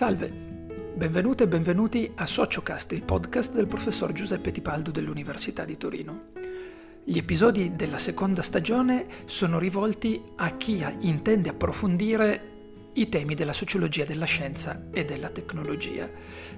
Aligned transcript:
Salve, 0.00 0.30
benvenute 0.94 1.44
e 1.44 1.46
benvenuti 1.46 2.10
a 2.14 2.24
Sociocast, 2.24 2.92
il 2.92 3.02
podcast 3.02 3.52
del 3.52 3.66
professor 3.66 4.12
Giuseppe 4.12 4.50
Tipaldo 4.50 4.90
dell'Università 4.90 5.66
di 5.66 5.76
Torino. 5.76 6.28
Gli 7.04 7.18
episodi 7.18 7.76
della 7.76 7.98
seconda 7.98 8.40
stagione 8.40 9.04
sono 9.26 9.58
rivolti 9.58 10.18
a 10.36 10.56
chi 10.56 10.82
intende 11.00 11.50
approfondire 11.50 12.49
i 12.94 13.08
temi 13.08 13.34
della 13.34 13.52
sociologia 13.52 14.04
della 14.04 14.24
scienza 14.24 14.88
e 14.92 15.04
della 15.04 15.28
tecnologia. 15.28 16.08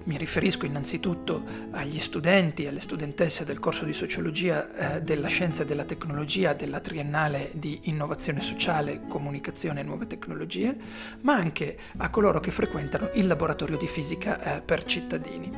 Mi 0.05 0.17
riferisco 0.17 0.67
innanzitutto 0.67 1.45
agli 1.71 1.99
studenti 1.99 2.65
e 2.65 2.69
alle 2.69 2.81
studentesse 2.81 3.45
del 3.45 3.59
corso 3.59 3.85
di 3.85 3.93
sociologia 3.93 4.97
eh, 4.97 5.03
della 5.03 5.29
scienza 5.29 5.63
e 5.63 5.67
della 5.67 5.85
tecnologia 5.85 6.55
della 6.55 6.81
triennale 6.81 7.51
di 7.55 7.81
innovazione 7.85 8.41
sociale, 8.41 9.03
comunicazione 9.09 9.81
e 9.81 9.85
nuove 9.85 10.07
tecnologie, 10.07 10.77
ma 11.21 11.35
anche 11.35 11.77
a 11.99 12.11
coloro 12.11 12.41
che 12.41 12.51
frequentano 12.51 13.11
il 13.15 13.27
laboratorio 13.27 13.77
di 13.77 13.87
fisica 13.87 14.57
eh, 14.57 14.61
per 14.63 14.85
cittadini. 14.85 15.51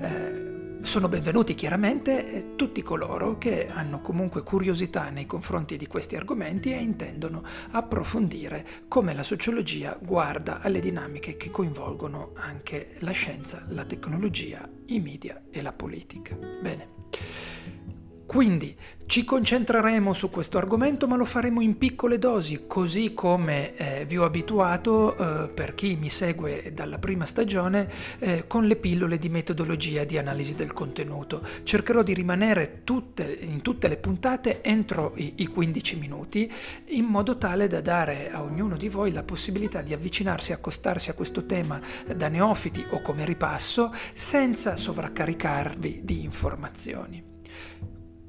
Eh, 0.00 0.47
sono 0.82 1.08
benvenuti 1.08 1.54
chiaramente 1.54 2.32
eh, 2.32 2.56
tutti 2.56 2.82
coloro 2.82 3.36
che 3.36 3.68
hanno 3.68 4.00
comunque 4.00 4.42
curiosità 4.42 5.10
nei 5.10 5.26
confronti 5.26 5.76
di 5.76 5.86
questi 5.86 6.16
argomenti 6.16 6.72
e 6.72 6.80
intendono 6.80 7.42
approfondire 7.72 8.66
come 8.88 9.12
la 9.12 9.22
sociologia 9.22 9.98
guarda 10.00 10.60
alle 10.60 10.80
dinamiche 10.80 11.36
che 11.36 11.50
coinvolgono 11.50 12.32
anche 12.36 12.96
la 13.00 13.10
scienza, 13.10 13.64
la 13.68 13.84
tecnologia, 13.84 14.68
i 14.86 15.00
media 15.00 15.42
e 15.50 15.62
la 15.62 15.72
politica. 15.72 16.36
Bene. 16.62 16.96
Quindi 18.28 18.76
ci 19.06 19.24
concentreremo 19.24 20.12
su 20.12 20.28
questo 20.28 20.58
argomento 20.58 21.08
ma 21.08 21.16
lo 21.16 21.24
faremo 21.24 21.62
in 21.62 21.78
piccole 21.78 22.18
dosi, 22.18 22.64
così 22.66 23.14
come 23.14 23.74
eh, 23.74 24.04
vi 24.04 24.18
ho 24.18 24.26
abituato 24.26 25.16
eh, 25.16 25.48
per 25.48 25.74
chi 25.74 25.96
mi 25.96 26.10
segue 26.10 26.72
dalla 26.74 26.98
prima 26.98 27.24
stagione 27.24 27.90
eh, 28.18 28.46
con 28.46 28.66
le 28.66 28.76
pillole 28.76 29.16
di 29.16 29.30
metodologia 29.30 30.04
di 30.04 30.18
analisi 30.18 30.54
del 30.54 30.74
contenuto. 30.74 31.40
Cercherò 31.62 32.02
di 32.02 32.12
rimanere 32.12 32.82
tutte, 32.84 33.24
in 33.24 33.62
tutte 33.62 33.88
le 33.88 33.96
puntate 33.96 34.60
entro 34.62 35.14
i, 35.16 35.32
i 35.36 35.46
15 35.46 35.96
minuti 35.96 36.52
in 36.88 37.06
modo 37.06 37.38
tale 37.38 37.66
da 37.66 37.80
dare 37.80 38.30
a 38.30 38.42
ognuno 38.42 38.76
di 38.76 38.90
voi 38.90 39.10
la 39.10 39.22
possibilità 39.22 39.80
di 39.80 39.94
avvicinarsi 39.94 40.52
accostarsi 40.52 41.08
a 41.08 41.14
questo 41.14 41.46
tema 41.46 41.80
da 42.14 42.28
neofiti 42.28 42.84
o 42.90 43.00
come 43.00 43.24
ripasso 43.24 43.90
senza 44.12 44.76
sovraccaricarvi 44.76 46.02
di 46.04 46.24
informazioni. 46.24 47.28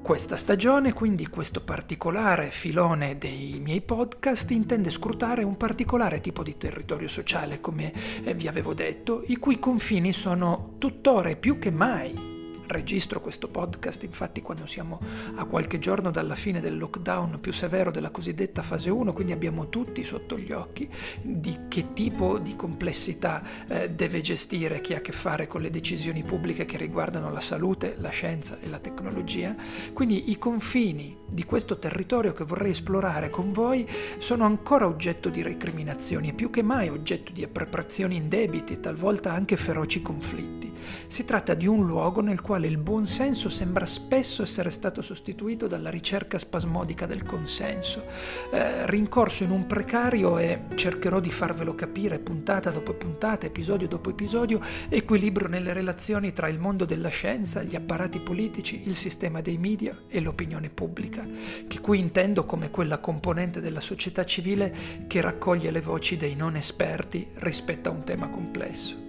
Questa 0.02 0.36
stagione, 0.36 0.94
quindi 0.94 1.28
questo 1.28 1.62
particolare 1.62 2.52
filone 2.52 3.18
dei 3.18 3.60
miei 3.62 3.82
podcast, 3.82 4.50
intende 4.52 4.90
scrutare 4.90 5.44
un 5.44 5.58
particolare 5.58 6.20
tipo 6.20 6.42
di 6.42 6.58
territorio 6.58 7.08
sociale, 7.08 7.62
come 7.62 7.94
eh, 8.24 8.34
vi 8.34 8.48
avevo 8.48 8.74
detto, 8.74 9.24
i 9.28 9.36
cui 9.36 9.60
confini 9.60 10.12
sono 10.12 10.76
tuttora 10.80 11.36
più 11.36 11.60
che 11.60 11.70
mai 11.70 12.39
registro 12.70 13.20
questo 13.20 13.48
podcast 13.48 14.04
infatti 14.04 14.42
quando 14.42 14.66
siamo 14.66 15.00
a 15.36 15.46
qualche 15.46 15.80
giorno 15.80 16.12
dalla 16.12 16.36
fine 16.36 16.62
del 16.62 16.78
lockdown 16.78 17.40
più 17.40 17.52
severo 17.52 17.92
della 17.92 18.12
cosiddetta 18.12 18.62
fase 18.62 18.90
1, 18.90 19.12
quindi 19.12 19.34
abbiamo 19.34 19.70
tutti 19.70 20.04
sotto 20.04 20.38
gli 20.38 20.52
occhi 20.52 20.90
di 21.22 21.68
che 21.68 21.94
tipo 21.94 22.38
di 22.38 22.56
complessità 22.56 23.42
eh, 23.68 23.90
deve 23.90 24.22
gestire 24.22 24.82
chi 24.82 24.94
ha 24.94 24.98
a 24.98 25.02
che 25.02 25.12
fare 25.12 25.48
con 25.48 25.62
le 25.62 25.70
decisioni 25.70 26.24
pubbliche 26.24 26.66
che 26.66 26.78
riguardano 26.78 27.32
la 27.32 27.42
salute, 27.42 27.96
la 27.98 28.10
scienza 28.10 28.60
e 28.60 28.70
la 28.70 28.80
tecnologia. 28.80 29.56
Quindi 29.94 30.30
i 30.30 30.38
confini 30.38 31.18
di 31.28 31.44
questo 31.44 31.78
territorio 31.80 32.34
che 32.34 32.44
vorrei 32.44 32.72
esplorare 32.72 33.30
con 33.30 33.52
voi 33.52 33.88
sono 34.18 34.46
ancora 34.46 34.88
oggetto 34.88 35.30
di 35.30 35.42
recriminazioni 35.42 36.30
e 36.30 36.34
più 36.34 36.50
che 36.50 36.62
mai 36.62 36.90
oggetto 36.90 37.32
di 37.32 37.44
appropriazioni 37.44 38.16
indebiti 38.16 38.74
e 38.74 38.80
talvolta 38.80 39.32
anche 39.32 39.58
feroci 39.58 40.02
conflitti. 40.02 40.72
Si 41.08 41.24
tratta 41.24 41.54
di 41.54 41.68
un 41.68 41.86
luogo 41.86 42.22
nel 42.22 42.42
quale 42.42 42.59
il 42.68 42.78
buon 42.78 43.08
senso 43.08 43.50
sembra 43.50 43.86
spesso 43.86 44.42
essere 44.42 44.70
stato 44.70 45.02
sostituito 45.02 45.68
dalla 45.68 45.90
ricerca 45.90 46.38
spasmodica 46.38 47.06
del 47.06 47.24
consenso. 47.24 48.04
Eh, 48.52 48.86
rincorso 48.86 49.44
in 49.44 49.52
un 49.52 49.66
precario 49.66 50.38
e 50.38 50.62
cercherò 50.76 51.20
di 51.20 51.30
farvelo 51.30 51.76
capire 51.76 52.20
puntata 52.20 52.70
dopo 52.70 52.94
puntata, 52.94 53.46
episodio 53.46 53.88
dopo 53.88 54.10
episodio, 54.10 54.62
equilibrio 54.90 55.48
nelle 55.48 55.74
relazioni 55.74 56.32
tra 56.32 56.48
il 56.48 56.60
mondo 56.60 56.86
della 56.86 57.10
scienza, 57.10 57.64
gli 57.64 57.76
apparati 57.76 58.20
politici, 58.20 58.84
il 58.86 58.96
sistema 58.96 59.42
dei 59.42 59.58
media 59.58 59.96
e 60.08 60.20
l'opinione 60.20 60.70
pubblica, 60.70 61.26
che 61.68 61.80
qui 61.80 62.00
intendo 62.00 62.46
come 62.46 62.70
quella 62.70 63.00
componente 63.00 63.60
della 63.60 63.82
società 63.82 64.24
civile 64.24 64.76
che 65.08 65.22
raccoglie 65.22 65.72
le 65.72 65.82
voci 65.82 66.18
dei 66.18 66.36
non 66.36 66.56
esperti 66.56 67.28
rispetto 67.36 67.90
a 67.90 67.94
un 67.94 68.04
tema 68.04 68.30
complesso 68.30 69.09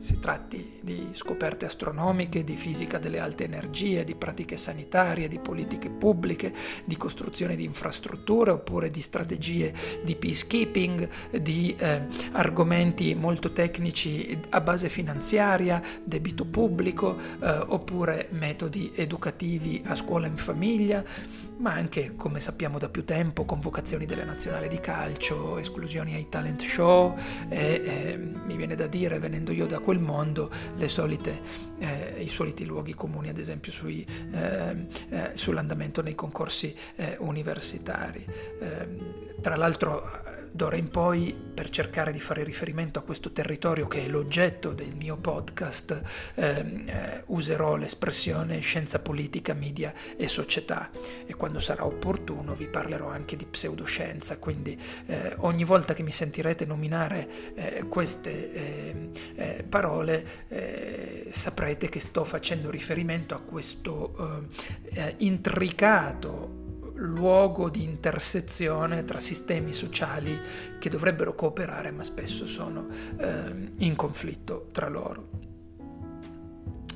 si 0.00 0.18
tratti 0.18 0.78
di 0.80 1.08
scoperte 1.12 1.66
astronomiche, 1.66 2.42
di 2.42 2.56
fisica 2.56 2.98
delle 2.98 3.18
alte 3.18 3.44
energie, 3.44 4.02
di 4.02 4.14
pratiche 4.14 4.56
sanitarie, 4.56 5.28
di 5.28 5.38
politiche 5.38 5.90
pubbliche, 5.90 6.54
di 6.86 6.96
costruzione 6.96 7.54
di 7.54 7.64
infrastrutture 7.64 8.50
oppure 8.50 8.90
di 8.90 9.02
strategie 9.02 9.74
di 10.02 10.16
peacekeeping, 10.16 11.08
di 11.42 11.76
eh, 11.76 12.06
argomenti 12.32 13.14
molto 13.14 13.52
tecnici 13.52 14.40
a 14.48 14.60
base 14.62 14.88
finanziaria, 14.88 15.82
debito 16.02 16.46
pubblico 16.46 17.18
eh, 17.38 17.64
oppure 17.66 18.28
metodi 18.30 18.90
educativi 18.94 19.82
a 19.84 19.94
scuola 19.94 20.26
e 20.26 20.30
in 20.30 20.36
famiglia, 20.38 21.04
ma 21.60 21.72
anche, 21.72 22.16
come 22.16 22.40
sappiamo 22.40 22.78
da 22.78 22.88
più 22.88 23.04
tempo, 23.04 23.44
convocazioni 23.44 24.06
delle 24.06 24.24
nazionali 24.24 24.66
di 24.66 24.80
calcio, 24.80 25.58
esclusioni 25.58 26.14
ai 26.14 26.28
talent 26.28 26.62
show 26.62 27.16
e 27.48 27.82
eh, 27.84 28.16
mi 28.16 28.56
viene 28.56 28.74
da 28.74 28.86
dire, 28.86 29.18
venendo 29.18 29.52
io 29.52 29.66
da 29.66 29.78
quel 29.78 29.98
mondo, 29.98 30.50
solite, 30.86 31.40
eh, 31.78 32.22
i 32.22 32.28
soliti 32.28 32.64
luoghi 32.64 32.94
comuni, 32.94 33.28
ad 33.28 33.38
esempio 33.38 33.72
sui, 33.72 34.04
eh, 34.32 34.86
eh 35.10 35.30
sull'andamento 35.34 36.00
nei 36.02 36.14
concorsi 36.14 36.74
eh, 36.96 37.16
universitari. 37.20 38.24
Ehm, 38.60 39.40
tra 39.40 39.56
l'altro 39.56 40.39
D'ora 40.52 40.76
in 40.76 40.90
poi, 40.90 41.34
per 41.54 41.70
cercare 41.70 42.12
di 42.12 42.18
fare 42.18 42.42
riferimento 42.42 42.98
a 42.98 43.02
questo 43.02 43.30
territorio 43.30 43.86
che 43.86 44.04
è 44.04 44.08
l'oggetto 44.08 44.72
del 44.72 44.94
mio 44.96 45.16
podcast, 45.16 46.00
ehm, 46.34 46.88
eh, 46.88 47.22
userò 47.26 47.76
l'espressione 47.76 48.58
scienza 48.58 48.98
politica, 48.98 49.54
media 49.54 49.92
e 50.16 50.26
società. 50.26 50.90
E 51.24 51.34
quando 51.34 51.60
sarà 51.60 51.86
opportuno 51.86 52.54
vi 52.54 52.66
parlerò 52.66 53.08
anche 53.08 53.36
di 53.36 53.46
pseudoscienza, 53.46 54.38
quindi 54.38 54.76
eh, 55.06 55.34
ogni 55.38 55.64
volta 55.64 55.94
che 55.94 56.02
mi 56.02 56.12
sentirete 56.12 56.66
nominare 56.66 57.54
eh, 57.54 57.84
queste 57.88 58.52
ehm, 58.52 59.10
eh, 59.36 59.64
parole 59.68 60.46
eh, 60.48 61.28
saprete 61.30 61.88
che 61.88 62.00
sto 62.00 62.24
facendo 62.24 62.70
riferimento 62.70 63.34
a 63.34 63.40
questo 63.40 64.48
eh, 64.92 65.14
intricato 65.18 66.59
luogo 67.00 67.68
di 67.68 67.82
intersezione 67.82 69.04
tra 69.04 69.20
sistemi 69.20 69.72
sociali 69.72 70.38
che 70.78 70.88
dovrebbero 70.88 71.34
cooperare 71.34 71.90
ma 71.90 72.02
spesso 72.02 72.46
sono 72.46 72.86
eh, 73.18 73.70
in 73.78 73.96
conflitto 73.96 74.68
tra 74.72 74.88
loro. 74.88 75.28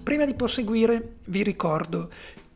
Prima 0.02 0.26
di 0.26 0.34
proseguire 0.34 1.14
vi 1.26 1.42
ricordo 1.42 2.10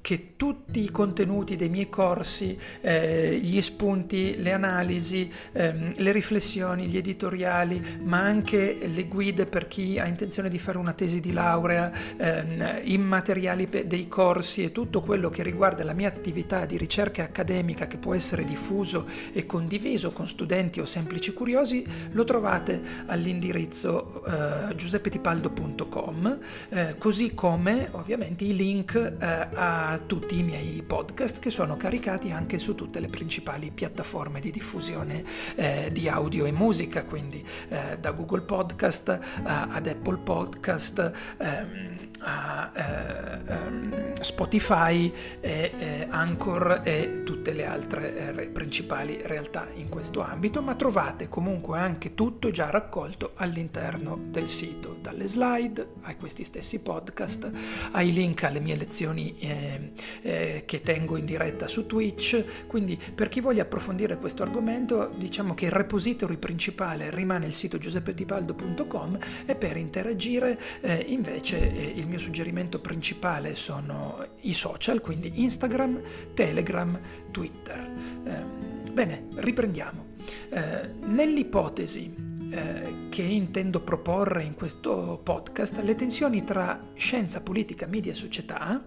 che 0.09 0.37
tutti 0.37 0.83
i 0.83 0.91
contenuti 0.91 1.55
dei 1.55 1.69
miei 1.69 1.91
corsi, 1.91 2.59
eh, 2.81 3.39
gli 3.43 3.61
spunti, 3.61 4.41
le 4.41 4.53
analisi, 4.53 5.31
ehm, 5.53 5.97
le 5.97 6.13
riflessioni, 6.13 6.87
gli 6.87 6.97
editoriali, 6.97 7.99
ma 8.05 8.21
anche 8.21 8.79
le 8.87 9.05
guide 9.05 9.45
per 9.45 9.69
chi 9.69 9.99
ha 9.99 10.07
intenzione 10.07 10.49
di 10.49 10.59
fare 10.59 10.79
una 10.79 10.95
tesi 10.95 11.21
di 11.21 11.31
laurea, 11.31 11.93
ehm, 12.17 12.81
i 12.85 12.97
materiali 12.97 13.69
dei 13.85 14.09
corsi 14.09 14.65
e 14.65 14.73
tutto 14.73 15.03
quello 15.03 15.29
che 15.29 15.43
riguarda 15.43 15.85
la 15.85 15.93
mia 15.93 16.09
attività 16.09 16.65
di 16.65 16.79
ricerca 16.79 17.25
accademica 17.25 17.87
che 17.87 17.99
può 17.99 18.15
essere 18.15 18.45
diffuso 18.45 19.07
e 19.35 19.45
condiviso 19.45 20.11
con 20.13 20.27
studenti 20.27 20.81
o 20.81 20.87
semplici 20.87 21.35
curiosi, 21.35 21.85
lo 22.13 22.25
trovate 22.25 22.81
all'indirizzo 23.05 24.25
eh, 24.25 24.75
giuseppetipaldo.com, 24.75 26.39
eh, 26.71 26.95
così 26.97 27.35
come 27.35 27.89
ovviamente 27.91 28.45
i 28.45 28.57
link 28.57 28.95
eh, 28.95 29.49
a 29.53 29.97
tutti 30.07 30.39
i 30.39 30.43
miei 30.43 30.83
podcast 30.83 31.39
che 31.39 31.51
sono 31.51 31.77
caricati 31.77 32.31
anche 32.31 32.59
su 32.59 32.75
tutte 32.75 33.01
le 33.01 33.09
principali 33.09 33.71
piattaforme 33.71 34.41
di 34.41 34.51
diffusione 34.51 35.25
eh, 35.55 35.91
di 35.93 36.09
audio 36.09 36.47
e 36.47 36.53
musica, 36.53 37.05
quindi 37.05 37.45
eh, 37.69 37.99
da 37.99 38.13
Google 38.13 38.43
Podcast 38.43 39.19
ad 39.43 39.87
Apple 39.87 40.19
Podcast. 40.19 41.13
Ehm, 41.39 41.97
a, 42.21 42.73
eh, 42.75 43.53
ehm, 43.53 44.08
Spotify, 44.29 45.11
eh, 45.41 46.07
Anchor 46.11 46.83
e 46.85 47.23
tutte 47.25 47.53
le 47.53 47.65
altre 47.65 48.37
eh, 48.37 48.47
principali 48.49 49.23
realtà 49.25 49.69
in 49.75 49.89
questo 49.89 50.21
ambito, 50.21 50.61
ma 50.61 50.75
trovate 50.75 51.31
comunque 51.31 51.79
anche 51.79 52.15
tutto 52.15 52.51
già 52.51 52.69
raccolto 52.69 53.33
all'interno 53.37 54.19
del 54.23 54.49
sito, 54.49 54.99
dalle 55.01 55.27
slide 55.27 55.95
a 56.03 56.15
questi 56.17 56.45
stessi 56.45 56.81
podcast, 56.81 57.51
ai 57.93 58.13
link 58.13 58.45
alle 58.45 58.61
mie 58.61 58.77
lezioni 58.77 59.35
eh, 59.39 59.93
eh, 60.21 60.63
che 60.67 60.81
tengo 60.83 61.17
in 61.17 61.25
diretta 61.25 61.67
su 61.67 61.87
Twitch, 61.87 62.67
quindi 62.67 63.01
per 63.15 63.29
chi 63.29 63.41
voglia 63.41 63.63
approfondire 63.63 64.19
questo 64.19 64.43
argomento 64.43 65.11
diciamo 65.17 65.55
che 65.55 65.65
il 65.65 65.73
repository 65.73 66.37
principale 66.37 67.11
rimane 67.11 67.47
il 67.47 67.55
sito 67.55 67.79
giuseppetipaldo.com 67.79 69.19
e 69.47 69.55
per 69.55 69.79
interagire 69.79 70.61
eh, 70.83 70.97
invece 71.09 71.59
eh, 71.59 71.93
il 71.97 72.07
mio 72.07 72.19
suggerimento 72.19 72.79
principale 72.79 73.55
sono 73.55 74.18
i 74.43 74.55
social, 74.55 75.01
quindi 75.01 75.43
Instagram, 75.43 76.01
Telegram, 76.35 76.99
Twitter. 77.31 77.93
Eh, 78.25 78.93
bene, 78.93 79.27
riprendiamo. 79.37 80.07
Eh, 80.51 80.91
nell'ipotesi 81.07 82.29
eh, 82.51 83.09
che 83.11 83.23
intendo 83.23 83.81
proporre 83.81 84.43
in 84.43 84.55
questo 84.55 85.21
podcast, 85.23 85.81
le 85.81 85.95
tensioni 85.95 86.45
tra 86.45 86.81
scienza, 86.95 87.41
politica, 87.43 87.87
media 87.87 88.13
e 88.13 88.15
società, 88.15 88.83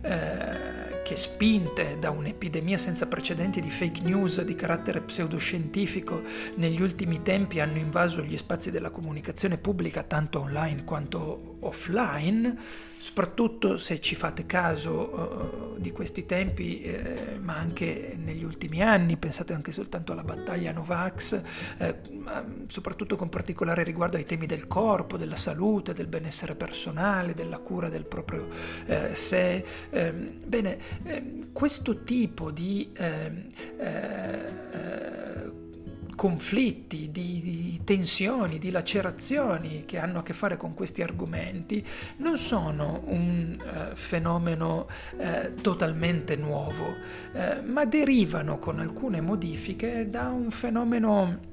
eh, 0.00 0.93
che 1.04 1.16
spinte 1.16 1.98
da 2.00 2.08
un'epidemia 2.08 2.78
senza 2.78 3.06
precedenti 3.06 3.60
di 3.60 3.70
fake 3.70 4.00
news 4.00 4.40
di 4.40 4.54
carattere 4.54 5.02
pseudoscientifico 5.02 6.22
negli 6.54 6.80
ultimi 6.80 7.20
tempi 7.20 7.60
hanno 7.60 7.76
invaso 7.76 8.22
gli 8.22 8.36
spazi 8.38 8.70
della 8.70 8.90
comunicazione 8.90 9.58
pubblica 9.58 10.02
tanto 10.02 10.40
online 10.40 10.84
quanto 10.84 11.56
offline, 11.60 12.56
soprattutto 12.96 13.76
se 13.76 14.00
ci 14.00 14.14
fate 14.14 14.46
caso 14.46 15.74
uh, 15.74 15.80
di 15.80 15.90
questi 15.92 16.24
tempi, 16.24 16.80
eh, 16.82 17.38
ma 17.40 17.56
anche 17.56 18.16
negli 18.18 18.44
ultimi 18.44 18.82
anni, 18.82 19.16
pensate 19.16 19.52
anche 19.52 19.72
soltanto 19.72 20.12
alla 20.12 20.22
battaglia 20.22 20.72
Novax, 20.72 21.40
eh, 21.78 21.96
soprattutto 22.66 23.16
con 23.16 23.28
particolare 23.28 23.82
riguardo 23.82 24.16
ai 24.16 24.24
temi 24.24 24.46
del 24.46 24.66
corpo, 24.66 25.16
della 25.16 25.36
salute, 25.36 25.92
del 25.92 26.06
benessere 26.06 26.54
personale, 26.54 27.34
della 27.34 27.58
cura 27.58 27.88
del 27.88 28.04
proprio 28.04 28.48
eh, 28.86 29.14
sé. 29.14 29.64
Ehm, 29.90 30.40
bene, 30.46 30.78
ehm, 31.02 31.52
questo 31.52 32.02
tipo 32.04 32.50
di 32.50 32.90
ehm, 32.96 33.44
eh, 33.78 34.38
eh, 34.72 35.52
conflitti, 36.14 37.10
di, 37.10 37.40
di, 37.40 37.80
tensioni, 37.84 38.58
di 38.58 38.70
lacerazioni 38.70 39.84
che 39.84 39.98
hanno 39.98 40.20
a 40.20 40.22
che 40.22 40.32
fare 40.32 40.56
con 40.56 40.72
questi 40.72 41.02
argomenti 41.02 41.84
non 42.18 42.38
sono 42.38 43.02
un 43.06 43.56
uh, 43.58 43.94
fenomeno 43.94 44.86
uh, 45.16 45.52
totalmente 45.60 46.36
nuovo, 46.36 46.86
uh, 47.32 47.68
ma 47.68 47.84
derivano 47.84 48.58
con 48.58 48.78
alcune 48.78 49.20
modifiche 49.20 50.08
da 50.08 50.28
un 50.30 50.50
fenomeno 50.50 51.52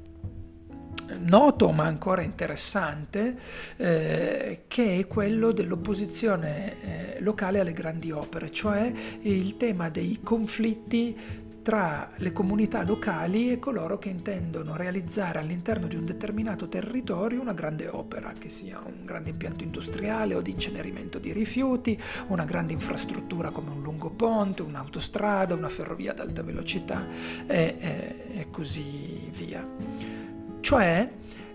noto 1.20 1.72
ma 1.72 1.86
ancora 1.86 2.22
interessante, 2.22 3.38
eh, 3.78 4.64
che 4.68 5.00
è 5.00 5.08
quello 5.08 5.52
dell'opposizione 5.52 7.16
eh, 7.16 7.22
locale 7.22 7.60
alle 7.60 7.74
grandi 7.74 8.12
opere, 8.12 8.52
cioè 8.52 8.92
il 9.22 9.58
tema 9.58 9.90
dei 9.90 10.20
conflitti 10.24 11.50
tra 11.62 12.10
le 12.18 12.32
comunità 12.32 12.84
locali 12.84 13.52
e 13.52 13.60
coloro 13.60 14.00
che 14.00 14.10
intendono 14.10 14.76
realizzare 14.76 15.40
all'interno 15.40 15.88
di 15.88 15.96
un 15.96 16.06
determinato 16.06 16.68
territorio 16.68 17.42
una 17.42 17.54
grande 17.54 17.88
opera, 17.88 18.34
che 18.38 18.50
sia 18.50 18.82
un 18.84 19.06
grande 19.06 19.30
impianto 19.30 19.64
industriale 19.64 20.34
o 20.34 20.42
di 20.42 20.52
incenerimento 20.52 21.20
di 21.20 21.32
rifiuti, 21.32 22.00
una 22.28 22.46
grande 22.46 22.74
infrastruttura 22.74 23.52
come 23.52 23.72
un 23.72 23.82
lungo 23.82 24.10
ponte, 24.10 24.62
un'autostrada, 24.62 25.54
una 25.54 25.70
ferrovia 25.70 26.12
ad 26.12 26.20
alta 26.20 26.42
velocità 26.42 27.08
e, 27.46 27.76
e, 27.80 28.40
e 28.40 28.48
così 28.50 29.30
via. 29.32 30.31
Cioè, 30.62 31.10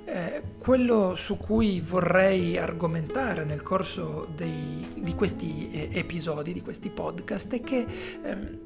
eh, 0.05 0.43
quello 0.59 1.15
su 1.15 1.37
cui 1.37 1.81
vorrei 1.81 2.59
argomentare 2.59 3.45
nel 3.45 3.63
corso 3.63 4.29
dei, 4.35 4.87
di 4.97 5.15
questi 5.15 5.71
eh, 5.71 5.89
episodi, 5.93 6.53
di 6.53 6.61
questi 6.61 6.91
podcast, 6.91 7.55
è 7.55 7.61
che 7.61 7.87
ehm, 8.23 8.59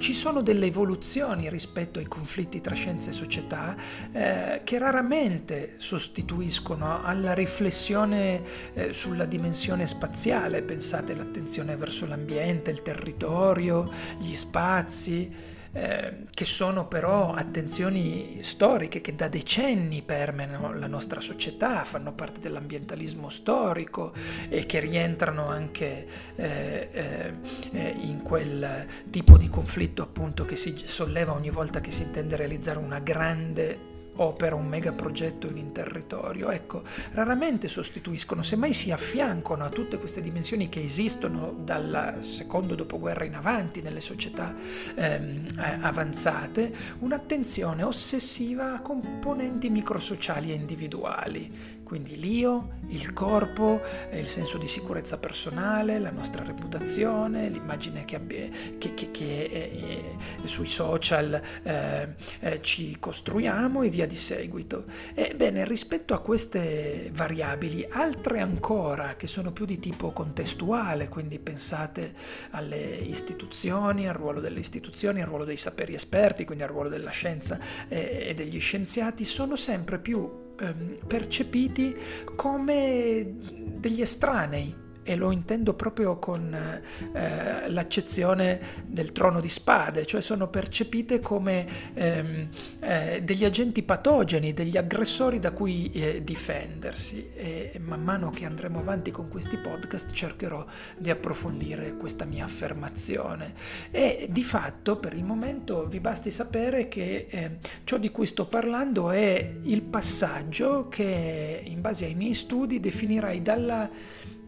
ci 0.00 0.14
sono 0.14 0.40
delle 0.40 0.66
evoluzioni 0.66 1.50
rispetto 1.50 1.98
ai 1.98 2.06
conflitti 2.06 2.60
tra 2.62 2.74
scienza 2.74 3.10
e 3.10 3.12
società 3.12 3.76
eh, 4.12 4.62
che 4.64 4.78
raramente 4.78 5.74
sostituiscono 5.76 7.04
alla 7.04 7.34
riflessione 7.34 8.42
eh, 8.72 8.92
sulla 8.94 9.26
dimensione 9.26 9.86
spaziale, 9.86 10.62
pensate 10.62 11.12
all'attenzione 11.12 11.76
verso 11.76 12.06
l'ambiente, 12.06 12.70
il 12.70 12.80
territorio, 12.80 13.90
gli 14.18 14.36
spazi 14.36 15.58
eh, 15.72 16.26
che 16.32 16.44
sono 16.44 16.88
però 16.88 17.32
attenzioni 17.32 18.38
storiche 18.42 19.00
che 19.00 19.14
da 19.14 19.28
decenni 19.28 20.02
permeano 20.02 20.72
la 20.74 20.86
nostra 20.86 21.20
società, 21.20 21.84
fanno 21.84 22.12
parte 22.12 22.40
dell'ambientalismo 22.40 23.28
storico 23.28 24.12
e 24.48 24.66
che 24.66 24.80
rientrano 24.80 25.48
anche 25.48 26.06
eh, 26.36 26.88
eh, 26.92 27.34
eh 27.72 27.88
in 28.00 28.22
quel 28.22 28.86
tipo 29.10 29.36
di 29.36 29.48
conflitto 29.48 30.02
appunto 30.02 30.44
che 30.44 30.56
si 30.56 30.74
solleva 30.84 31.32
ogni 31.32 31.50
volta 31.50 31.80
che 31.80 31.90
si 31.90 32.02
intende 32.02 32.36
realizzare 32.36 32.78
una 32.78 32.98
grande 32.98 33.89
opera, 34.22 34.54
un 34.54 34.66
megaprogetto 34.66 35.46
in 35.46 35.56
un 35.56 35.72
territorio, 35.72 36.50
ecco, 36.50 36.82
raramente 37.12 37.68
sostituiscono, 37.68 38.42
semmai 38.42 38.72
si 38.72 38.90
affiancano 38.90 39.64
a 39.64 39.68
tutte 39.68 39.98
queste 39.98 40.20
dimensioni 40.20 40.68
che 40.68 40.82
esistono 40.82 41.54
dal 41.58 42.18
secondo 42.20 42.74
dopoguerra 42.74 43.24
in 43.24 43.34
avanti 43.34 43.82
nelle 43.82 44.00
società 44.00 44.54
ehm, 44.94 45.46
eh, 45.58 45.78
avanzate, 45.80 46.72
un'attenzione 46.98 47.82
ossessiva 47.82 48.74
a 48.74 48.80
componenti 48.80 49.70
microsociali 49.70 50.50
e 50.50 50.54
individuali 50.54 51.78
quindi 51.90 52.20
l'io, 52.20 52.78
il 52.90 53.12
corpo, 53.12 53.80
il 54.12 54.28
senso 54.28 54.58
di 54.58 54.68
sicurezza 54.68 55.18
personale, 55.18 55.98
la 55.98 56.12
nostra 56.12 56.44
reputazione, 56.44 57.48
l'immagine 57.48 58.04
che, 58.04 58.14
abbia, 58.14 58.48
che, 58.78 58.94
che, 58.94 59.10
che 59.10 59.42
eh, 59.50 60.14
sui 60.44 60.68
social 60.68 61.42
eh, 61.64 62.14
eh, 62.38 62.62
ci 62.62 62.96
costruiamo 63.00 63.82
e 63.82 63.88
via 63.88 64.06
di 64.06 64.14
seguito. 64.14 64.84
Ebbene, 65.12 65.64
rispetto 65.64 66.14
a 66.14 66.20
queste 66.20 67.10
variabili, 67.12 67.84
altre 67.90 68.38
ancora 68.38 69.16
che 69.16 69.26
sono 69.26 69.50
più 69.50 69.64
di 69.64 69.80
tipo 69.80 70.12
contestuale, 70.12 71.08
quindi 71.08 71.40
pensate 71.40 72.14
alle 72.50 72.78
istituzioni, 72.78 74.06
al 74.06 74.14
ruolo 74.14 74.38
delle 74.38 74.60
istituzioni, 74.60 75.22
al 75.22 75.26
ruolo 75.26 75.44
dei 75.44 75.56
saperi 75.56 75.94
esperti, 75.94 76.44
quindi 76.44 76.62
al 76.62 76.70
ruolo 76.70 76.88
della 76.88 77.10
scienza 77.10 77.58
eh, 77.88 78.28
e 78.28 78.34
degli 78.34 78.60
scienziati, 78.60 79.24
sono 79.24 79.56
sempre 79.56 79.98
più 79.98 80.49
ehm, 80.60 81.06
percepiti 81.06 81.96
come 82.36 83.34
degli 83.78 84.00
estranei 84.00 84.88
e 85.02 85.16
lo 85.16 85.30
intendo 85.30 85.74
proprio 85.74 86.18
con 86.18 86.52
eh, 86.52 87.68
l'accezione 87.68 88.60
del 88.86 89.12
trono 89.12 89.40
di 89.40 89.48
spade, 89.48 90.04
cioè 90.06 90.20
sono 90.20 90.48
percepite 90.48 91.20
come 91.20 91.66
ehm, 91.94 92.48
eh, 92.80 93.20
degli 93.22 93.44
agenti 93.44 93.82
patogeni, 93.82 94.52
degli 94.52 94.76
aggressori 94.76 95.38
da 95.38 95.52
cui 95.52 95.90
eh, 95.92 96.22
difendersi. 96.22 97.30
E 97.34 97.80
man 97.82 98.02
mano 98.02 98.30
che 98.30 98.44
andremo 98.44 98.78
avanti 98.78 99.10
con 99.10 99.28
questi 99.28 99.56
podcast 99.56 100.12
cercherò 100.12 100.64
di 100.96 101.10
approfondire 101.10 101.96
questa 101.96 102.24
mia 102.24 102.44
affermazione. 102.44 103.54
E 103.90 104.28
di 104.30 104.42
fatto 104.42 104.98
per 104.98 105.14
il 105.14 105.24
momento 105.24 105.86
vi 105.86 106.00
basti 106.00 106.30
sapere 106.30 106.88
che 106.88 107.26
ehm, 107.28 107.58
ciò 107.84 107.96
di 107.96 108.10
cui 108.10 108.26
sto 108.26 108.46
parlando 108.46 109.10
è 109.10 109.56
il 109.62 109.82
passaggio 109.82 110.88
che 110.88 111.62
in 111.64 111.80
base 111.80 112.04
ai 112.04 112.14
miei 112.14 112.34
studi 112.34 112.80
definirai 112.80 113.42
dalla 113.42 113.88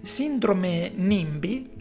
Sindrome 0.03 0.91
NIMBY 0.95 1.73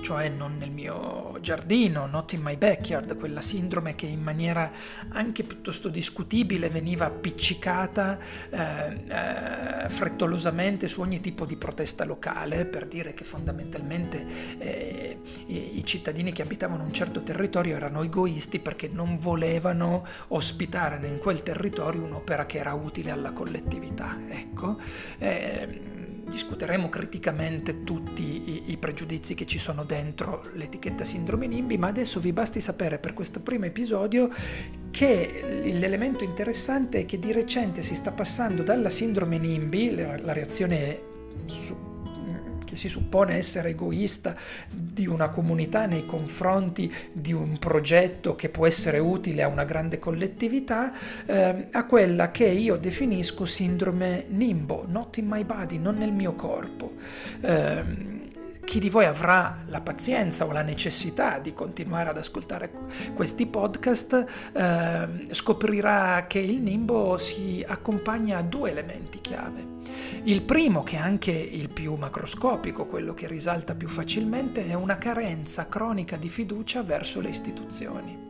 cioè 0.00 0.28
non 0.28 0.56
nel 0.56 0.70
mio 0.70 1.38
giardino, 1.40 2.06
not 2.06 2.32
in 2.32 2.42
my 2.42 2.56
backyard, 2.56 3.16
quella 3.16 3.40
sindrome 3.40 3.94
che 3.94 4.06
in 4.06 4.20
maniera 4.20 4.70
anche 5.10 5.42
piuttosto 5.42 5.88
discutibile 5.88 6.68
veniva 6.68 7.06
appiccicata 7.06 8.18
eh, 8.50 9.04
eh, 9.06 9.88
frettolosamente 9.88 10.88
su 10.88 11.00
ogni 11.00 11.20
tipo 11.20 11.44
di 11.44 11.56
protesta 11.56 12.04
locale, 12.04 12.64
per 12.64 12.86
dire 12.86 13.14
che 13.14 13.24
fondamentalmente 13.24 14.26
eh, 14.58 15.18
i, 15.46 15.78
i, 15.78 15.84
cittadini 15.84 16.32
che 16.32 16.42
abitavano 16.42 16.82
un 16.82 16.92
certo 16.92 17.22
territorio 17.22 17.76
erano 17.76 18.02
egoisti 18.02 18.58
perché 18.58 18.88
non 18.88 19.18
volevano 19.18 20.06
ospitare 20.28 21.06
in 21.06 21.18
quel 21.18 21.42
territorio 21.42 22.02
un'opera 22.02 22.46
che 22.46 22.58
era 22.58 22.72
utile 22.74 23.10
alla 23.10 23.32
collettività. 23.32 24.18
Ecco. 24.28 24.78
Discuteremo 26.30 26.88
criticamente 26.88 27.82
tutti 27.82 28.22
i, 28.22 28.70
i, 28.70 28.76
pregiudizi 28.76 29.34
che 29.34 29.46
ci 29.46 29.58
sono 29.58 29.82
dentro 29.82 30.44
l'etichetta 30.54 31.02
sindrome 31.02 31.48
NIMBY, 31.48 31.76
ma 31.76 31.88
adesso 31.88 32.20
vi 32.20 32.32
basti 32.32 32.60
sapere 32.60 33.00
per 33.00 33.14
questo 33.14 33.40
primo 33.40 33.64
episodio 33.64 34.30
che 34.92 35.62
l'elemento 35.74 36.22
interessante 36.22 37.00
è 37.00 37.04
che 37.04 37.18
di 37.18 37.32
recente 37.32 37.82
si 37.82 37.96
sta 37.96 38.12
passando 38.12 38.62
dalla 38.62 38.90
sindrome 38.90 39.38
NIMBY, 39.38 39.94
la, 39.96 40.18
la 40.18 40.32
reazione 40.32 41.02
su, 41.46 41.76
si 42.80 42.88
suppone 42.88 43.36
essere 43.36 43.70
egoista 43.70 44.34
di 44.70 45.06
una 45.06 45.28
comunità 45.28 45.84
nei 45.84 46.06
confronti 46.06 46.90
di 47.12 47.34
un 47.34 47.58
progetto 47.58 48.34
che 48.34 48.48
può 48.48 48.66
essere 48.66 48.98
utile 48.98 49.42
a 49.42 49.48
una 49.48 49.64
grande 49.64 49.98
collettività, 49.98 50.90
eh, 51.26 51.68
a 51.70 51.84
quella 51.84 52.30
che 52.30 52.46
io 52.46 52.76
definisco 52.76 53.44
sindrome 53.44 54.24
nimbo, 54.28 54.86
not 54.88 55.18
in 55.18 55.26
my 55.26 55.44
body, 55.44 55.76
non 55.76 55.98
nel 55.98 56.12
mio 56.12 56.32
corpo. 56.32 56.94
Eh, 57.42 58.18
chi 58.70 58.78
di 58.78 58.88
voi 58.88 59.04
avrà 59.04 59.64
la 59.66 59.80
pazienza 59.80 60.46
o 60.46 60.52
la 60.52 60.62
necessità 60.62 61.40
di 61.40 61.52
continuare 61.52 62.10
ad 62.10 62.16
ascoltare 62.16 62.70
questi 63.16 63.46
podcast 63.46 64.52
eh, 64.52 65.08
scoprirà 65.32 66.26
che 66.28 66.38
il 66.38 66.60
nimbo 66.60 67.18
si 67.18 67.64
accompagna 67.66 68.38
a 68.38 68.42
due 68.42 68.70
elementi 68.70 69.20
chiave. 69.20 69.66
Il 70.22 70.42
primo, 70.42 70.84
che 70.84 70.94
è 70.94 71.00
anche 71.00 71.32
il 71.32 71.68
più 71.68 71.96
macroscopico, 71.96 72.86
quello 72.86 73.12
che 73.12 73.26
risalta 73.26 73.74
più 73.74 73.88
facilmente, 73.88 74.64
è 74.64 74.74
una 74.74 74.98
carenza 74.98 75.66
cronica 75.66 76.14
di 76.14 76.28
fiducia 76.28 76.84
verso 76.84 77.20
le 77.20 77.28
istituzioni 77.28 78.28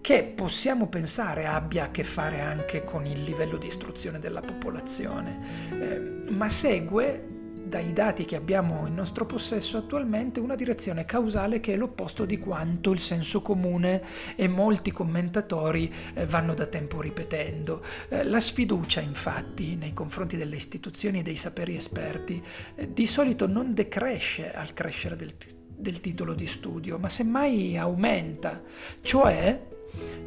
che 0.00 0.22
possiamo 0.24 0.88
pensare 0.88 1.46
abbia 1.46 1.84
a 1.84 1.90
che 1.90 2.04
fare 2.04 2.40
anche 2.40 2.84
con 2.84 3.06
il 3.06 3.24
livello 3.24 3.56
di 3.56 3.66
istruzione 3.66 4.20
della 4.20 4.40
popolazione, 4.40 5.40
eh, 5.70 6.30
ma 6.30 6.48
segue 6.48 7.32
dai 7.72 7.94
dati 7.94 8.26
che 8.26 8.36
abbiamo 8.36 8.86
in 8.86 8.92
nostro 8.92 9.24
possesso 9.24 9.78
attualmente 9.78 10.40
una 10.40 10.56
direzione 10.56 11.06
causale 11.06 11.58
che 11.58 11.72
è 11.72 11.76
l'opposto 11.76 12.26
di 12.26 12.38
quanto 12.38 12.90
il 12.90 13.00
senso 13.00 13.40
comune 13.40 14.02
e 14.36 14.46
molti 14.46 14.92
commentatori 14.92 15.90
eh, 16.12 16.26
vanno 16.26 16.52
da 16.52 16.66
tempo 16.66 17.00
ripetendo. 17.00 17.82
Eh, 18.10 18.24
la 18.24 18.40
sfiducia 18.40 19.00
infatti 19.00 19.74
nei 19.76 19.94
confronti 19.94 20.36
delle 20.36 20.56
istituzioni 20.56 21.20
e 21.20 21.22
dei 21.22 21.36
saperi 21.36 21.74
esperti 21.74 22.42
eh, 22.74 22.92
di 22.92 23.06
solito 23.06 23.46
non 23.46 23.72
decresce 23.72 24.52
al 24.52 24.74
crescere 24.74 25.16
del, 25.16 25.32
del 25.74 25.98
titolo 26.02 26.34
di 26.34 26.46
studio, 26.46 26.98
ma 26.98 27.08
semmai 27.08 27.78
aumenta, 27.78 28.60
cioè 29.00 29.58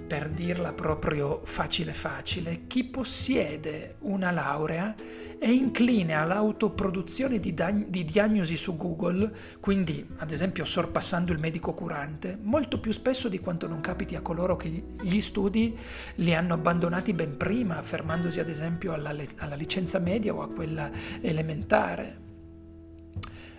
per 0.07 0.29
dirla 0.29 0.74
proprio 0.74 1.41
facile 1.43 1.93
facile, 1.93 2.67
chi 2.67 2.84
possiede 2.84 3.95
una 4.01 4.31
laurea 4.31 4.95
è 5.38 5.48
incline 5.48 6.13
all'autoproduzione 6.13 7.39
di, 7.39 7.53
dag- 7.53 7.88
di, 7.88 8.05
diagnosi 8.05 8.55
su 8.55 8.77
Google, 8.77 9.31
quindi 9.60 10.07
ad 10.17 10.31
esempio 10.31 10.63
sorpassando 10.63 11.31
il 11.31 11.39
medico 11.39 11.74
curante, 11.74 12.38
molto 12.41 12.79
più 12.79 12.91
spesso 12.91 13.27
di 13.27 13.39
quanto 13.39 13.67
non 13.67 13.81
capiti 13.81 14.15
a 14.15 14.22
coloro 14.22 14.55
che 14.55 14.84
gli 15.01 15.22
studi 15.22 15.77
li 16.15 16.34
hanno 16.34 16.53
abbandonati 16.53 17.13
ben 17.13 17.36
prima, 17.36 17.81
fermandosi 17.81 18.39
ad 18.39 18.48
esempio 18.48 18.93
alla, 18.93 19.12
le- 19.12 19.27
alla 19.38 19.55
licenza 19.55 20.00
media 20.00 20.34
o 20.34 20.41
a 20.41 20.50
quella 20.50 20.89
elementare. 21.22 22.24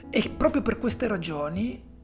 E 0.09 0.31
proprio 0.31 0.63
per 0.63 0.79
queste 0.79 1.09
ragioni 1.09 1.95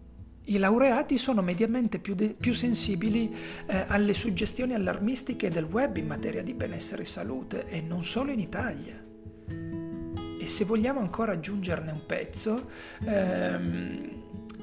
i 0.44 0.58
laureati 0.58 1.18
sono 1.18 1.42
mediamente 1.42 1.98
più, 1.98 2.14
de- 2.14 2.34
più 2.38 2.52
sensibili 2.52 3.34
eh, 3.66 3.84
alle 3.86 4.12
suggestioni 4.12 4.74
allarmistiche 4.74 5.50
del 5.50 5.64
web 5.64 5.96
in 5.96 6.06
materia 6.06 6.42
di 6.42 6.54
benessere 6.54 7.02
e 7.02 7.06
salute 7.06 7.66
e 7.66 7.80
non 7.80 8.02
solo 8.02 8.32
in 8.32 8.40
Italia. 8.40 9.00
E 10.40 10.46
se 10.46 10.64
vogliamo 10.64 10.98
ancora 10.98 11.32
aggiungerne 11.32 11.92
un 11.92 12.04
pezzo, 12.04 12.68
ehm, 13.04 14.21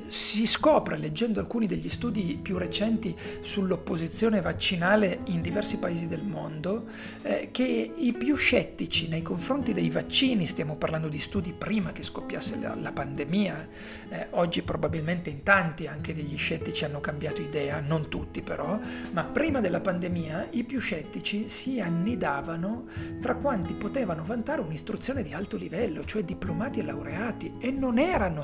si 0.09 0.45
scopre, 0.47 0.97
leggendo 0.97 1.39
alcuni 1.39 1.67
degli 1.67 1.89
studi 1.89 2.37
più 2.41 2.57
recenti 2.57 3.15
sull'opposizione 3.41 4.41
vaccinale 4.41 5.19
in 5.25 5.41
diversi 5.41 5.77
paesi 5.77 6.07
del 6.07 6.23
mondo, 6.23 6.87
eh, 7.21 7.49
che 7.51 7.93
i 7.95 8.13
più 8.13 8.35
scettici 8.35 9.07
nei 9.07 9.21
confronti 9.21 9.71
dei 9.73 9.89
vaccini, 9.89 10.45
stiamo 10.45 10.75
parlando 10.75 11.07
di 11.07 11.19
studi 11.19 11.53
prima 11.53 11.91
che 11.91 12.03
scoppiasse 12.03 12.57
la, 12.59 12.75
la 12.75 12.91
pandemia, 12.91 13.67
eh, 14.09 14.27
oggi 14.31 14.63
probabilmente 14.63 15.29
in 15.29 15.43
tanti 15.43 15.87
anche 15.87 16.13
degli 16.13 16.37
scettici 16.37 16.85
hanno 16.85 16.99
cambiato 16.99 17.41
idea, 17.41 17.79
non 17.79 18.09
tutti 18.09 18.41
però, 18.41 18.79
ma 19.11 19.23
prima 19.23 19.61
della 19.61 19.81
pandemia 19.81 20.49
i 20.51 20.63
più 20.63 20.79
scettici 20.79 21.47
si 21.47 21.79
annidavano 21.79 22.85
tra 23.21 23.35
quanti 23.35 23.73
potevano 23.73 24.23
vantare 24.23 24.61
un'istruzione 24.61 25.21
di 25.21 25.33
alto 25.33 25.55
livello, 25.55 26.03
cioè 26.03 26.23
diplomati 26.23 26.79
e 26.79 26.83
laureati, 26.83 27.53
e 27.59 27.71
non 27.71 27.99
erano 27.99 28.43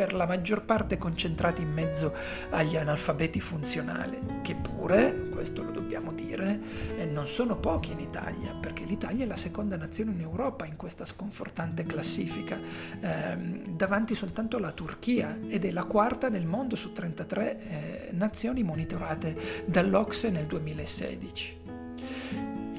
per 0.00 0.14
la 0.14 0.24
maggior 0.24 0.64
parte 0.64 0.96
concentrati 0.96 1.60
in 1.60 1.70
mezzo 1.70 2.14
agli 2.48 2.74
analfabeti 2.78 3.38
funzionali, 3.38 4.18
che 4.40 4.54
pure, 4.54 5.28
questo 5.28 5.62
lo 5.62 5.72
dobbiamo 5.72 6.12
dire, 6.14 6.58
eh, 6.96 7.04
non 7.04 7.26
sono 7.26 7.58
pochi 7.58 7.92
in 7.92 8.00
Italia, 8.00 8.54
perché 8.58 8.84
l'Italia 8.84 9.26
è 9.26 9.28
la 9.28 9.36
seconda 9.36 9.76
nazione 9.76 10.12
in 10.12 10.20
Europa 10.20 10.64
in 10.64 10.76
questa 10.76 11.04
sconfortante 11.04 11.82
classifica, 11.82 12.58
ehm, 12.98 13.76
davanti 13.76 14.14
soltanto 14.14 14.56
alla 14.56 14.72
Turchia 14.72 15.38
ed 15.46 15.66
è 15.66 15.70
la 15.70 15.84
quarta 15.84 16.30
nel 16.30 16.46
mondo 16.46 16.76
su 16.76 16.92
33 16.92 17.58
eh, 17.58 18.08
nazioni 18.12 18.62
monitorate 18.62 19.36
dall'Ocse 19.66 20.30
nel 20.30 20.46
2016. 20.46 21.58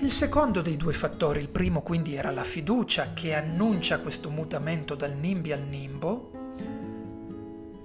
Il 0.02 0.10
secondo 0.10 0.62
dei 0.62 0.76
due 0.76 0.94
fattori, 0.94 1.40
il 1.40 1.50
primo 1.50 1.84
quindi 1.84 2.16
era 2.16 2.32
la 2.32 2.44
fiducia 2.44 3.14
che 3.14 3.36
annuncia 3.36 4.00
questo 4.00 4.32
mutamento 4.32 4.96
dal 4.96 5.14
NIMBY 5.14 5.52
al 5.52 5.68
NIMBO, 5.68 6.40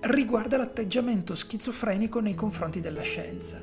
riguarda 0.06 0.56
l'atteggiamento 0.56 1.34
schizofrenico 1.34 2.20
nei 2.20 2.34
confronti 2.34 2.80
della 2.80 3.02
scienza. 3.02 3.60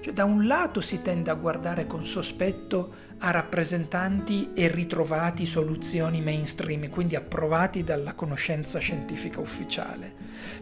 Cioè, 0.00 0.12
da 0.12 0.24
un 0.24 0.46
lato 0.46 0.80
si 0.80 1.02
tende 1.02 1.30
a 1.30 1.34
guardare 1.34 1.86
con 1.86 2.04
sospetto 2.04 3.04
a 3.18 3.30
rappresentanti 3.30 4.50
e 4.54 4.68
ritrovati 4.68 5.46
soluzioni 5.46 6.20
mainstream, 6.20 6.88
quindi 6.88 7.16
approvati 7.16 7.82
dalla 7.82 8.14
conoscenza 8.14 8.78
scientifica 8.78 9.40
ufficiale, 9.40 10.14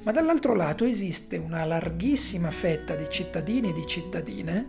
ma 0.02 0.12
dall'altro 0.12 0.54
lato 0.54 0.84
esiste 0.84 1.36
una 1.36 1.64
larghissima 1.64 2.50
fetta 2.50 2.94
di 2.94 3.06
cittadini 3.08 3.70
e 3.70 3.72
di 3.72 3.86
cittadine, 3.86 4.68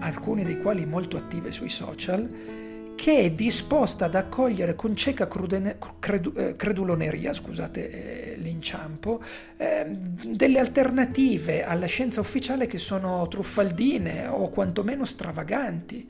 alcuni 0.00 0.42
dei 0.42 0.58
quali 0.58 0.86
molto 0.86 1.16
attive 1.16 1.50
sui 1.50 1.68
social, 1.68 2.55
che 2.96 3.18
è 3.20 3.30
disposta 3.30 4.06
ad 4.06 4.16
accogliere 4.16 4.74
con 4.74 4.96
cieca 4.96 5.28
crudene, 5.28 5.78
credu, 6.00 6.32
eh, 6.34 6.56
creduloneria, 6.56 7.32
scusate 7.32 8.32
eh, 8.32 8.36
l'inciampo, 8.38 9.22
eh, 9.56 9.86
delle 9.86 10.58
alternative 10.58 11.62
alla 11.64 11.86
scienza 11.86 12.18
ufficiale 12.20 12.66
che 12.66 12.78
sono 12.78 13.28
truffaldine 13.28 14.26
o 14.26 14.48
quantomeno 14.48 15.04
stravaganti 15.04 16.08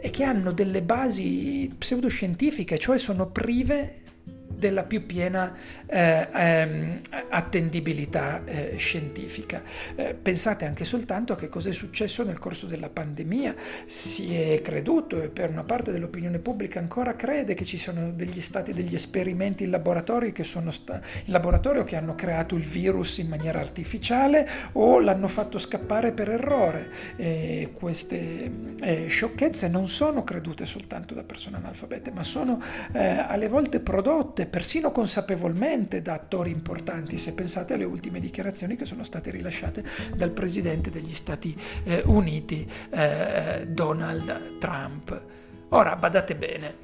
e 0.00 0.10
che 0.10 0.22
hanno 0.22 0.52
delle 0.52 0.82
basi 0.82 1.74
pseudoscientifiche, 1.76 2.78
cioè 2.78 2.98
sono 2.98 3.26
prive 3.26 4.04
della 4.56 4.84
più 4.84 5.06
piena 5.06 5.54
eh, 5.86 6.28
ehm, 6.32 7.00
attendibilità 7.28 8.44
eh, 8.44 8.74
scientifica. 8.76 9.62
Eh, 9.94 10.14
pensate 10.14 10.64
anche 10.64 10.84
soltanto 10.84 11.32
a 11.32 11.36
che 11.36 11.48
cosa 11.48 11.68
è 11.68 11.72
successo 11.72 12.24
nel 12.24 12.38
corso 12.38 12.66
della 12.66 12.88
pandemia. 12.88 13.54
Si 13.84 14.34
è 14.34 14.60
creduto 14.62 15.22
e 15.22 15.28
per 15.28 15.50
una 15.50 15.64
parte 15.64 15.92
dell'opinione 15.92 16.38
pubblica 16.38 16.78
ancora 16.78 17.14
crede 17.14 17.54
che 17.54 17.64
ci 17.64 17.78
sono 17.78 18.10
degli 18.12 18.40
stati 18.40 18.72
degli 18.72 18.94
esperimenti 18.94 19.64
in 19.64 19.70
laboratorio 19.70 20.32
che, 20.32 20.44
sta- 20.44 21.00
in 21.24 21.32
laboratorio 21.32 21.84
che 21.84 21.96
hanno 21.96 22.14
creato 22.14 22.56
il 22.56 22.64
virus 22.64 23.18
in 23.18 23.28
maniera 23.28 23.60
artificiale 23.60 24.48
o 24.72 24.98
l'hanno 25.00 25.28
fatto 25.28 25.58
scappare 25.58 26.12
per 26.12 26.30
errore. 26.30 26.90
queste 27.72 28.50
eh, 28.80 29.06
sciocchezze 29.08 29.68
non 29.68 29.88
sono 29.88 30.24
credute 30.24 30.64
soltanto 30.64 31.14
da 31.14 31.22
persone 31.22 31.56
analfabete, 31.56 32.10
ma 32.10 32.22
sono 32.22 32.60
eh, 32.92 33.18
alle 33.18 33.48
volte 33.48 33.80
prodotte 33.80 34.45
persino 34.46 34.90
consapevolmente 34.90 36.02
da 36.02 36.14
attori 36.14 36.50
importanti, 36.50 37.18
se 37.18 37.34
pensate 37.34 37.74
alle 37.74 37.84
ultime 37.84 38.20
dichiarazioni 38.20 38.76
che 38.76 38.84
sono 38.84 39.04
state 39.04 39.30
rilasciate 39.30 39.84
dal 40.14 40.30
Presidente 40.30 40.90
degli 40.90 41.14
Stati 41.14 41.56
eh, 41.84 42.02
Uniti, 42.06 42.68
eh, 42.90 43.66
Donald 43.68 44.58
Trump. 44.58 45.24
Ora, 45.70 45.96
badate 45.96 46.36
bene, 46.36 46.74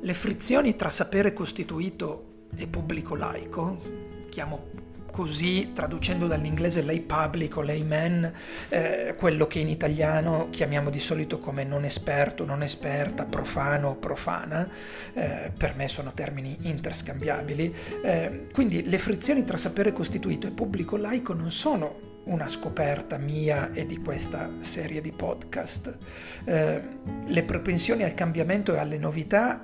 le 0.00 0.14
frizioni 0.14 0.76
tra 0.76 0.88
sapere 0.88 1.32
costituito 1.32 2.46
e 2.56 2.66
pubblico 2.66 3.14
laico, 3.14 3.80
chiamo 4.30 4.68
così, 5.10 5.72
traducendo 5.72 6.26
dall'inglese 6.26 6.82
lay 6.82 7.00
public 7.00 7.56
o 7.56 7.62
layman, 7.62 8.32
eh, 8.68 9.14
quello 9.18 9.46
che 9.46 9.58
in 9.58 9.68
italiano 9.68 10.48
chiamiamo 10.50 10.90
di 10.90 11.00
solito 11.00 11.38
come 11.38 11.64
non 11.64 11.84
esperto, 11.84 12.44
non 12.44 12.62
esperta, 12.62 13.24
profano 13.24 13.88
o 13.88 13.94
profana, 13.96 14.68
eh, 15.12 15.52
per 15.56 15.74
me 15.76 15.88
sono 15.88 16.12
termini 16.14 16.56
interscambiabili. 16.62 17.74
Eh, 18.02 18.46
quindi 18.52 18.88
le 18.88 18.98
frizioni 18.98 19.44
tra 19.44 19.56
sapere 19.56 19.92
costituito 19.92 20.46
e 20.46 20.52
pubblico 20.52 20.96
laico 20.96 21.34
non 21.34 21.50
sono 21.50 22.08
una 22.24 22.48
scoperta 22.48 23.16
mia 23.16 23.72
e 23.72 23.86
di 23.86 23.98
questa 23.98 24.50
serie 24.60 25.00
di 25.00 25.12
podcast. 25.12 25.96
Eh, 26.44 26.82
le 27.26 27.42
propensioni 27.44 28.04
al 28.04 28.14
cambiamento 28.14 28.74
e 28.74 28.78
alle 28.78 28.98
novità 28.98 29.62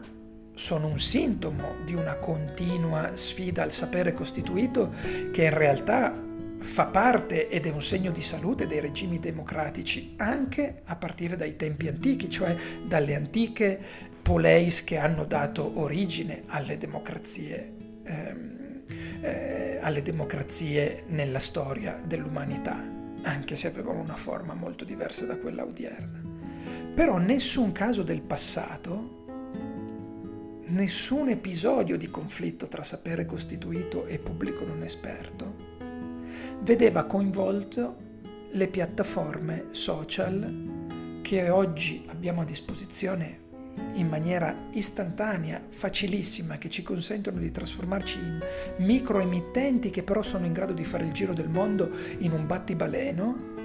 sono 0.57 0.87
un 0.87 0.99
sintomo 0.99 1.75
di 1.85 1.95
una 1.95 2.15
continua 2.15 3.15
sfida 3.15 3.63
al 3.63 3.73
sapere 3.73 4.15
costituito 4.15 4.91
che 5.31 5.45
in 5.45 5.55
realtà 5.55 6.25
fa 6.59 6.87
parte 6.87 7.49
ed 7.49 7.67
è 7.67 7.71
un 7.71 7.83
segno 7.83 8.11
di 8.11 8.23
salute 8.23 8.67
dei 8.67 8.81
regimi 8.81 9.19
democratici 9.19 10.15
anche 10.17 10.81
a 10.87 10.97
partire 10.97 11.37
dai 11.37 11.57
tempi 11.57 11.89
antichi, 11.89 12.31
cioè 12.31 12.57
dalle 12.87 13.15
antiche 13.15 13.79
poleis 14.23 14.83
che 14.83 14.97
hanno 14.97 15.25
dato 15.25 15.79
origine 15.79 16.45
alle 16.47 16.79
democrazie 16.79 17.73
ehm, 18.03 18.57
eh, 19.21 19.79
alle 19.83 20.03
democrazie 20.03 21.05
nella 21.09 21.39
storia 21.39 22.01
dell'umanità, 22.03 22.77
anche 23.23 23.57
se 23.57 23.69
avevano 23.69 24.01
una 24.01 24.17
forma 24.17 24.55
molto 24.55 24.85
diversa 24.85 25.27
da 25.27 25.37
quella 25.37 25.65
odierna. 25.65 26.23
Però 26.95 27.19
nessun 27.19 27.73
caso 27.73 28.03
del 28.03 28.23
passato, 28.23 29.26
nessun 30.69 31.29
episodio 31.29 31.97
di 31.97 32.11
conflitto 32.11 32.67
tra 32.67 32.83
sapere 32.83 33.25
costituito 33.25 34.07
e 34.07 34.19
pubblico 34.19 34.65
non 34.65 34.83
esperto 34.83 35.55
vedeva 36.63 37.05
coinvolto 37.05 38.05
le 38.51 38.69
piattaforme 38.69 39.67
social 39.71 41.21
che 41.23 41.51
oggi 41.51 42.05
abbiamo 42.09 42.41
a 42.41 42.45
disposizione 42.45 43.45
in 43.95 44.09
maniera 44.09 44.69
istantanea, 44.73 45.63
facilissima, 45.69 46.57
che 46.57 46.71
ci 46.71 46.83
consentono 46.83 47.39
di 47.39 47.51
trasformarci 47.51 48.19
in 48.19 48.39
micro 48.79 49.21
emittenti 49.21 49.91
che 49.91 50.03
però 50.03 50.23
sono 50.23 50.47
in 50.47 50.53
grado 50.53 50.73
di 50.73 50.85
fare 50.85 51.05
il 51.05 51.13
giro 51.13 51.35
del 51.35 51.49
mondo 51.49 51.91
in 52.19 52.33
un 52.33 52.47
battibaleno 52.47 53.65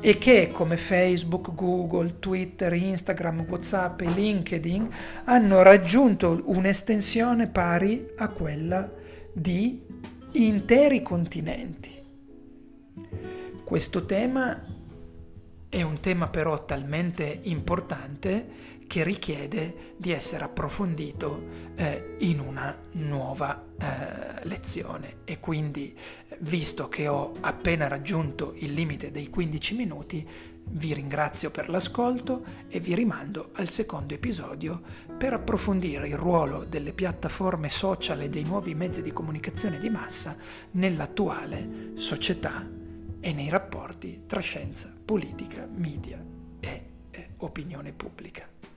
e 0.00 0.18
che 0.18 0.50
come 0.52 0.76
Facebook, 0.76 1.54
Google, 1.54 2.18
Twitter, 2.18 2.72
Instagram, 2.72 3.46
Whatsapp 3.48 4.00
e 4.00 4.10
LinkedIn 4.10 4.88
hanno 5.24 5.62
raggiunto 5.62 6.40
un'estensione 6.44 7.48
pari 7.48 8.06
a 8.16 8.28
quella 8.28 8.90
di 9.32 9.82
interi 10.32 11.02
continenti. 11.02 12.02
Questo 13.64 14.04
tema 14.04 14.62
è 15.68 15.82
un 15.82 15.98
tema 15.98 16.28
però 16.28 16.64
talmente 16.64 17.40
importante 17.44 18.46
che 18.94 19.02
richiede 19.02 19.94
di 19.96 20.12
essere 20.12 20.44
approfondito 20.44 21.72
eh, 21.74 22.14
in 22.20 22.38
una 22.38 22.78
nuova 22.92 23.64
eh, 23.76 24.46
lezione 24.46 25.16
e 25.24 25.40
quindi 25.40 25.98
visto 26.38 26.88
che 26.88 27.08
ho 27.08 27.32
appena 27.40 27.88
raggiunto 27.88 28.52
il 28.54 28.72
limite 28.72 29.10
dei 29.10 29.30
15 29.30 29.74
minuti 29.74 30.28
vi 30.66 30.94
ringrazio 30.94 31.50
per 31.50 31.70
l'ascolto 31.70 32.44
e 32.68 32.78
vi 32.78 32.94
rimando 32.94 33.50
al 33.54 33.68
secondo 33.68 34.14
episodio 34.14 34.80
per 35.18 35.32
approfondire 35.32 36.06
il 36.06 36.16
ruolo 36.16 36.62
delle 36.62 36.92
piattaforme 36.92 37.70
social 37.70 38.20
e 38.20 38.28
dei 38.28 38.44
nuovi 38.44 38.76
mezzi 38.76 39.02
di 39.02 39.12
comunicazione 39.12 39.78
di 39.78 39.90
massa 39.90 40.36
nell'attuale 40.70 41.94
società 41.94 42.64
e 43.18 43.32
nei 43.32 43.48
rapporti 43.48 44.22
tra 44.26 44.38
scienza, 44.38 44.94
politica, 45.04 45.68
media 45.68 46.24
e, 46.60 46.84
e 47.10 47.28
opinione 47.38 47.92
pubblica. 47.92 48.54